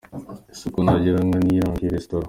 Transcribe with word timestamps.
Isuku 0.53 0.77
ntagereranywa 0.83 1.37
niyo 1.39 1.59
iranga 1.59 1.81
iyi 1.81 1.93
resitora. 1.95 2.19